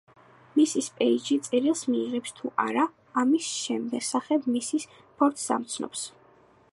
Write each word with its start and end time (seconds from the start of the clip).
მისის 0.59 0.87
პეიჯი 1.01 1.35
წერილს 1.47 1.83
მიიღებს 1.95 2.33
თუ 2.39 2.51
არა, 2.63 2.85
ამის 3.23 3.51
შესახებ 3.59 4.51
მისის 4.57 4.89
ფორდს 5.03 5.47
ამცნობს. 5.59 6.07